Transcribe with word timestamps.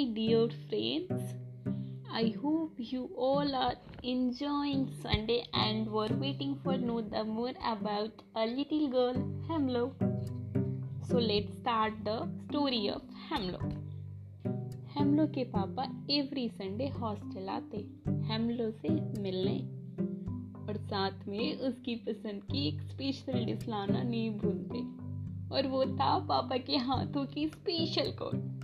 my 0.00 0.06
dear 0.14 0.48
friends. 0.68 1.34
I 2.10 2.34
hope 2.42 2.72
you 2.78 3.10
all 3.16 3.54
are 3.54 3.74
enjoying 4.02 4.88
Sunday 5.02 5.44
and 5.52 5.90
were 5.90 6.08
waiting 6.12 6.58
for 6.62 6.76
know 6.78 7.00
the 7.02 7.24
more 7.24 7.52
about 7.72 8.22
a 8.34 8.46
little 8.46 8.88
girl 8.88 9.16
Hamlo. 9.48 9.92
So 11.08 11.18
let's 11.18 11.52
start 11.58 11.92
the 12.04 12.18
story 12.46 12.88
of 12.88 13.02
Hamlo. 13.28 13.60
Hello 14.94 15.26
के 15.34 15.44
पापा 15.50 15.84
every 16.10 16.48
Sunday 16.48 16.86
hostel 17.00 17.48
आते 17.48 17.78
hello 18.30 18.70
से 18.70 18.94
मिलने 19.22 19.58
और 20.62 20.76
साथ 20.92 21.28
में 21.28 21.58
उसकी 21.68 21.94
पसंद 22.08 22.42
की 22.50 22.66
एक 22.68 22.80
स्पेशल 22.92 23.44
डिश 23.44 23.68
लाना 23.68 24.02
नहीं 24.02 24.30
भूलते 24.38 24.82
और 25.54 25.66
वो 25.74 25.84
था 26.00 26.18
पापा 26.32 26.56
के 26.70 26.76
हाथों 26.88 27.24
की 27.34 27.46
स्पेशल 27.48 28.10
कोड 28.22 28.59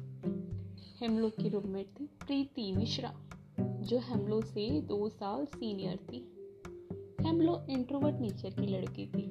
हेमलो 1.01 1.29
की 1.31 1.49
रूममेट 1.49 1.87
थी, 1.91 2.05
प्रीति 2.27 2.71
मिश्रा, 2.73 3.13
जो 3.61 3.99
हेमलो 3.99 4.41
से 4.43 4.69
दो 4.81 5.09
साल 5.09 5.45
सीनियर 5.47 5.97
थी। 5.97 6.19
हेमलो 7.21 7.59
इंट्रोवर्ट 7.71 8.21
नेचर 8.21 8.51
की 8.51 8.67
लड़की 8.67 9.07
थी, 9.07 9.25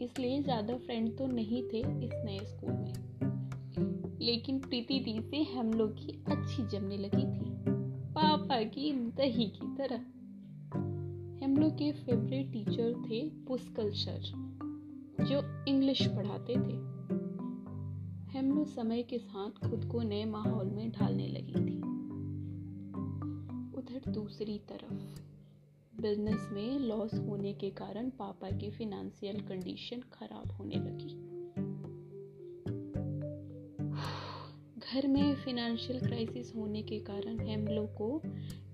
इसलिए 0.00 0.42
ज़्यादा 0.42 0.76
फ्रेंड 0.76 1.16
तो 1.18 1.26
नहीं 1.26 1.62
थे 1.62 1.78
इस 1.78 2.12
नए 2.24 2.38
स्कूल 2.38 2.72
में। 2.72 4.18
लेकिन 4.20 4.58
प्रीति 4.58 4.98
दी 4.98 5.20
से 5.20 5.42
हेमलो 5.52 5.86
की 5.88 6.12
अच्छी 6.28 6.66
जमने 6.68 6.96
लगी 6.96 7.24
थी, 7.24 7.54
पापा 8.12 8.62
की 8.66 8.92
दही 9.16 9.46
की 9.56 9.74
तरह। 9.76 10.04
हेमलो 11.40 11.70
के 11.70 11.92
फेवरेट 11.94 12.52
टीचर 12.52 12.92
थे 13.02 13.28
पुष्कल 13.46 13.90
सर 13.94 14.20
जो 15.20 15.40
इंग्लिश 15.68 16.06
पढ़ाते 16.06 16.54
थे। 16.56 16.95
हेमलो 18.26 18.64
समय 18.64 19.02
के 19.02 19.18
साथ 19.18 19.68
खुद 19.68 19.84
को 19.84 20.02
नए 20.02 20.24
माहौल 20.24 20.66
में 20.66 20.90
ढालने 20.92 21.26
लगी 21.28 21.52
थी। 21.52 21.78
उधर 23.78 24.10
दूसरी 24.10 24.58
तरफ़ 24.58 25.20
बिज़नेस 26.02 26.48
में 26.52 26.78
लॉस 26.78 27.14
होने 27.14 27.52
के 27.52 27.70
कारण 27.70 28.10
पापा 28.10 28.50
की 28.50 28.70
फिनेंशियल 28.70 29.40
कंडीशन 29.40 30.00
खराब 30.00 30.52
होने 30.52 30.74
लगी। 30.74 31.14
घर 34.78 35.08
में 35.08 35.34
फिनेंशियल 35.34 36.00
क्राइसिस 36.00 36.56
होने 36.56 36.82
के 36.82 36.98
कारण 36.98 37.40
हेमलो 37.40 37.86
को 37.86 38.22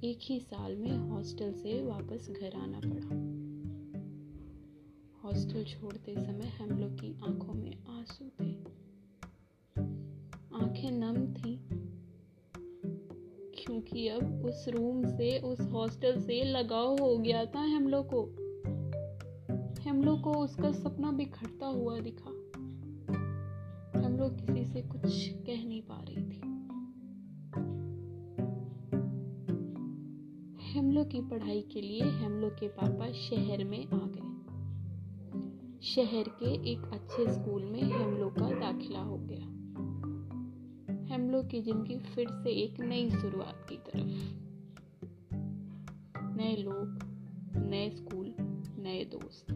एक 0.05 0.19
ही 0.23 0.41
साल 0.41 0.77
में 0.77 0.97
हॉस्टल 0.99 1.53
से 1.53 1.83
वापस 1.83 2.31
घर 2.31 2.55
आना 2.57 2.81
पड़ा। 2.85 3.43
हॉस्टल 5.23 5.65
छोड़ते 5.65 6.15
समय 6.15 6.53
हेमलो 6.61 6.89
की 6.89 7.21
आँखों 7.23 7.55
में 7.55 7.85
आँसू 7.99 8.25
थे। 8.25 8.82
आँखें 10.83 10.99
नम 10.99 11.35
थी, 11.35 11.61
क्योंकि 13.55 14.09
अब 14.09 14.45
उस 14.45 14.69
रूम 14.69 15.05
से, 15.05 15.39
उस 15.39 15.61
हॉस्टल 15.61 16.21
से 16.21 16.45
लगाव 16.45 16.97
हो 17.01 17.19
गया 17.19 17.45
था 17.45 17.61
हम 17.61 17.91
को। 17.93 18.23
हम 19.91 20.21
को 20.21 20.33
उसका 20.33 20.73
सपना 20.73 21.13
बिखरता 21.13 21.67
हुआ 21.67 22.01
दिखा। 22.01 22.31
हम 24.07 24.17
लोग 24.17 24.35
किसी 24.35 24.65
से 24.65 24.83
कुछ 24.83 25.29
कह 25.29 25.65
नहीं 25.65 25.83
पा 25.83 26.05
रही 26.09 26.25
थी। 26.25 26.41
हम 30.79 30.91
लोग 30.91 31.11
की 31.11 31.21
पढ़ाई 31.21 31.63
के 31.63 31.81
लिए 31.81 32.01
हम 32.01 32.33
लोग 32.33 32.53
के 32.53 32.69
पापा 32.69 33.13
शहर 33.13 33.65
में 33.65 33.87
आ 33.87 34.01
गए। 34.03 34.29
शहर 35.83 36.25
के 36.29 36.73
एक 36.73 36.81
अच्छे 36.93 37.33
स्कूल 37.33 37.65
में 37.65 37.83
हम 37.83 38.15
लोग 38.15 38.33
का 38.33 38.51
दाखिला 38.51 39.01
हो 39.01 39.19
गया। 39.19 39.62
हम 41.13 41.31
लोग 41.31 41.51
की 41.51 41.61
ज़िंदगी 41.61 41.99
फिर 41.99 42.29
से 42.31 42.51
एक 42.51 42.81
नई 42.81 43.11
शुरुआत 43.11 43.67
की 43.69 43.77
तरफ़। 43.77 44.07
नए 46.37 46.57
लोग, 46.57 47.03
नए 47.57 47.91
स्कूल, 47.91 48.35
नए 48.79 49.05
दोस्त। 49.05 49.51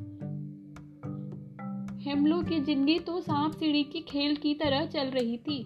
हम 2.09 2.27
लोग 2.27 2.49
की 2.49 2.61
ज़िंदगी 2.61 2.99
तो 2.99 3.21
सांप 3.21 3.53
सीढ़ी 3.53 3.85
की 3.85 4.01
खेल 4.01 4.37
की 4.37 4.55
तरह 4.55 4.87
चल 4.87 5.07
रही 5.07 5.39
थी। 5.39 5.63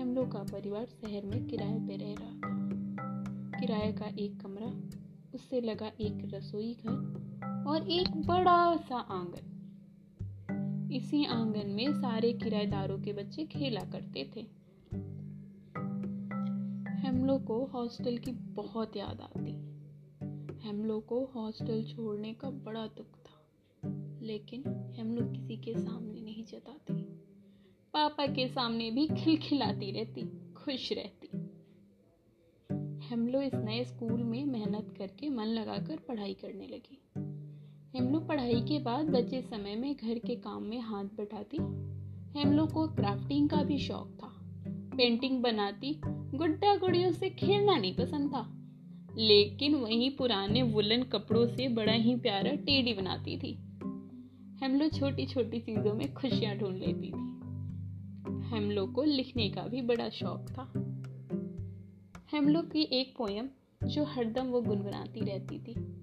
हम 0.00 0.14
लोग 0.16 0.32
का 0.32 0.38
परिवार 0.38 0.84
शहर 0.84 1.26
में 1.26 1.46
किराए 1.46 1.78
पे 1.78 1.96
रह 1.96 2.14
रहा 2.20 2.30
था। 2.30 3.60
किराए 3.60 3.92
का 3.92 4.06
एक 4.18 4.40
कमरा, 4.40 4.72
उससे 5.34 5.60
लगा 5.60 5.86
एक 5.86 6.30
रसोई 6.34 6.74
घर 6.74 7.64
और 7.68 7.90
एक 7.90 8.08
बड़ा 8.26 8.76
सा 8.76 8.96
आँगन। 8.96 9.55
इसी 10.92 11.24
आँगन 11.24 11.70
में 11.70 11.92
सारे 11.92 12.32
किराएदारों 12.32 12.98
के 12.98 13.12
बच्चे 13.12 13.44
खेला 13.44 13.80
करते 13.80 14.30
थे। 14.36 14.40
हम 16.98 17.24
लोग 17.26 17.44
को 17.44 17.64
हॉस्टल 17.64 18.18
की 18.18 18.32
बहुत 18.32 18.96
याद 18.96 19.20
आती। 19.20 19.50
हम 20.68 20.84
लोग 20.84 21.06
को 21.06 21.24
हॉस्टल 21.24 21.84
छोड़ने 21.84 22.34
का 22.34 22.50
बड़ा 22.50 22.86
दुख 22.86 23.18
था, 23.18 23.46
लेकिन 24.22 24.64
हेमलो 24.96 25.32
किसी 25.32 25.56
के 25.56 25.74
सामने 25.74 26.20
नहीं 26.20 26.44
जताते। 26.44 26.94
पापा 27.92 28.26
के 28.26 28.48
सामने 28.48 28.90
भी 28.90 29.06
खिलखिलाती 29.06 29.90
रहती, 29.90 30.22
खुश 30.52 30.92
रहती। 30.92 31.28
हेमलो 33.06 33.40
इस 33.40 33.54
नए 33.54 33.84
स्कूल 33.84 34.22
में 34.22 34.44
मेहनत 34.44 34.94
करके 34.98 35.28
मन 35.28 35.44
लगाकर 35.44 35.96
पढ़ाई 35.96 36.34
करने 36.34 36.66
लगी। 36.66 37.02
हम 37.96 38.12
लोग 38.12 38.28
पढ़ाई 38.28 38.60
के 38.60 38.78
बाद 38.78 39.06
बचे 39.06 39.42
समय 39.42 39.76
में 39.76 39.96
घर 39.96 40.18
के 40.18 40.34
काम 40.36 40.62
में 40.62 40.80
हाथ 40.80 41.04
बैठाती 41.04 41.56
हम 42.40 42.52
लोग 42.52 42.72
को 42.72 42.88
क्राफ्टिंग 42.88 43.48
का 43.48 43.62
भी 43.62 43.78
शौक 43.78 44.18
था। 44.22 44.28
पेंटिंग 44.96 45.42
बनाती, 45.42 46.00
गुड्डा 46.06 46.76
गुड़ियों 46.76 47.12
से 47.12 47.30
खेलना 47.30 47.76
नहीं 47.76 47.94
पसंद 47.96 48.30
था। 48.30 48.52
लेकिन 49.16 49.74
वही 49.74 50.10
पुराने 50.10 50.62
वुलन 50.62 51.02
कपड़ों 51.02 51.46
से 51.46 51.68
बड़ा 51.68 51.92
ही 51.92 52.16
प्यारा 52.16 52.50
टेडी 52.50 52.94
बनाती 52.94 53.38
थी। 53.38 53.54
हम 54.64 54.74
लोग 54.74 54.98
छोटी 54.98 55.26
छोटी 55.26 55.60
चीज़ों 55.60 55.94
में 55.94 56.14
खुशियाँ 56.14 56.56
ढूंढ 56.56 56.76
लेती 56.76 57.08
थी। 57.08 57.18
हम 58.46 58.70
लोग 58.70 58.92
को 58.92 59.02
लिखने 59.02 59.50
का 59.50 59.62
भी 59.62 59.82
बड़ा 59.82 60.08
शौक 60.08 60.46
था। 60.50 60.62
हम 62.36 62.48
लोग 62.48 62.70
की 62.72 62.82
एक 62.82 63.14
पोयम 63.18 63.48
जो 63.84 64.04
हरदम 64.04 64.46
वो 64.46 64.60
गुनगुनाती 64.60 65.20
रहती 65.20 65.58
थी। 65.58 66.02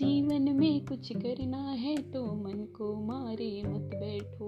जीवन 0.00 0.56
में 0.56 0.84
कुछ 0.84 1.12
करना 1.16 1.70
है 1.70 1.96
तो 1.96 2.24
मन 2.24 2.68
को 2.78 3.06
मारे 3.06 3.62
मत 3.66 3.90
बैठो। 3.94 4.46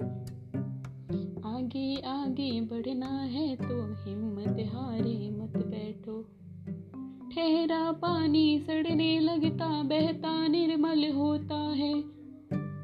आगे 1.49 1.97
आगे 1.97 2.61
बढ़ना 2.61 3.23
है 3.23 3.57
तो 3.57 3.95
हिम्मत 3.95 4.75
हारे 4.75 5.31
मत 5.31 5.67
बैठो। 5.67 6.23
ठहरा 7.31 7.93
पानी 7.93 8.59
सड़ने 8.59 9.21
लगता, 9.21 9.83
बहता 9.83 10.49
निर्मल 10.49 11.13
होता 11.13 11.59
है। 11.59 12.03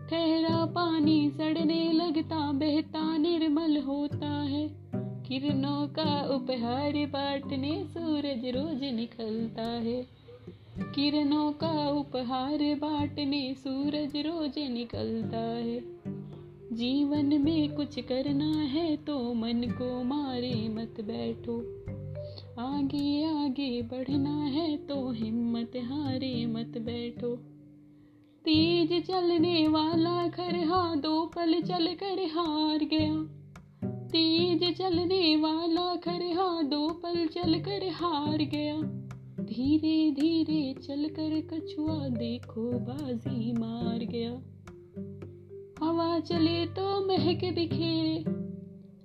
ठहरा 0.08 0.66
पानी 0.66 1.30
सड़ने 1.30 1.92
लगता, 1.92 2.52
बहता 2.52 3.16
निर्मल 3.16 3.76
होता 3.78 4.42
है। 4.42 4.68
किरणों 4.94 5.88
का 5.88 6.34
उपहार 6.34 6.92
बांटने 6.92 7.84
सूरज 7.84 8.46
रोज 8.46 8.84
निकलता 8.84 9.62
है। 9.62 10.27
किरणों 10.80 11.52
का 11.52 11.90
उपहार 11.90 12.58
बांटने 12.58 13.54
सूरज 13.54 14.16
रोज 14.16 14.58
निकलता 14.58 15.38
है। 15.38 15.80
जीवन 16.72 17.42
में 17.42 17.74
कुछ 17.74 18.00
करना 18.00 18.62
है 18.62 18.96
तो 18.96 19.34
मन 19.34 19.62
को 19.64 20.04
मारे 20.04 20.68
मत 20.68 21.00
बैठो। 21.00 21.56
आगे 22.58 23.24
आगे 23.24 23.82
बढ़ना 23.82 24.44
है 24.44 24.76
तो 24.76 25.12
हिम्मत 25.12 25.72
हारे 25.76 26.46
मत 26.46 26.78
बैठो। 26.78 27.36
तेज 28.44 29.06
चलने 29.06 29.68
वाला 29.68 30.28
खरहा 30.28 30.94
दो 30.94 31.26
पल 31.26 31.60
चल 31.60 31.86
कर 31.86 32.22
हार 32.34 32.78
गया। 32.78 33.38
तेज 34.08 34.76
चलने 34.78 35.36
वाला 35.36 35.96
खरहा 35.96 36.62
दो 36.62 36.88
पल 36.88 37.26
चल 37.26 37.54
कर 37.54 37.88
हार 37.88 38.38
गया। 38.38 39.07
धीरे 39.58 40.10
धीरे 40.10 40.74
चलकर 40.82 41.40
कछुआ 41.40 42.08
देखो, 42.08 42.70
बाजी 42.72 43.52
मार 43.52 43.98
गया। 43.98 44.30
हवा 45.86 46.20
चले 46.20 46.66
तो 46.66 47.06
महक 47.06 47.54
बिखेरे, 47.54 48.24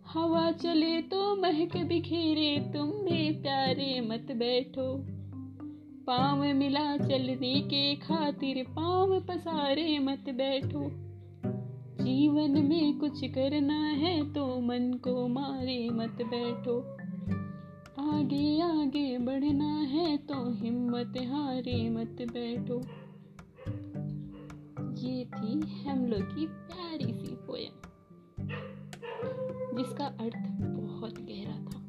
हवा 0.08 0.52
चले 0.52 1.02
तो 1.02 1.36
महक 1.36 1.78
बिखेरे 1.78 2.72
तुम 2.74 2.88
में 2.88 3.42
प्यारे 3.42 4.02
मत 4.02 4.28
बैठो। 4.32 4.98
पाँव 6.08 6.54
मिला 6.54 6.98
चलने 6.98 7.62
के 7.62 7.96
खातिर, 7.96 8.66
पाँव 8.70 9.20
पसारे 9.20 10.00
मत 10.00 10.24
बैठो। 10.30 10.90
जीवन 12.04 12.66
में 12.66 13.00
कुछ 13.00 13.26
करना 13.26 13.88
है 13.88 14.34
तो 14.34 14.62
मन 14.62 14.94
को 14.94 15.28
मारे 15.28 15.90
मत 15.90 16.18
बैठो। 16.22 17.04
आगे 18.14 18.62
आगे 18.62 19.18
बढ़ना 19.18 19.82
है 19.82 20.18
तो 20.18 20.43
हिम्मत 20.54 21.14
हारे 21.18 21.90
मत 21.90 22.18
बैठो। 22.22 22.82
ये 24.98 25.26
थी 25.26 25.60
हम 25.84 26.06
लोग 26.06 26.36
की 26.36 26.46
प्यारी 26.48 27.14
सी 27.14 27.36
पोयम 27.36 27.76
जिसका 29.78 30.06
अर्थ 30.06 30.62
बहुत 30.62 31.18
गहरा 31.20 31.58
था। 31.66 31.80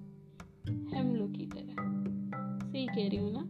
हम 0.98 1.14
लोग 1.14 1.32
की 1.36 1.46
तरह। 1.46 1.76
सही 2.72 2.86
कह 2.86 3.08
रही 3.08 3.16
हूँ 3.16 3.32
ना? 3.32 3.43